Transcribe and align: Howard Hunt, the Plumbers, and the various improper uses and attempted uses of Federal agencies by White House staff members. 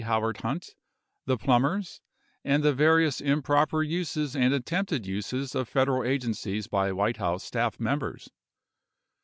Howard 0.01 0.37
Hunt, 0.37 0.73
the 1.27 1.37
Plumbers, 1.37 2.01
and 2.43 2.63
the 2.63 2.73
various 2.73 3.21
improper 3.21 3.83
uses 3.83 4.35
and 4.35 4.51
attempted 4.51 5.05
uses 5.05 5.53
of 5.53 5.69
Federal 5.69 6.03
agencies 6.03 6.65
by 6.65 6.91
White 6.91 7.17
House 7.17 7.43
staff 7.43 7.79
members. 7.79 8.31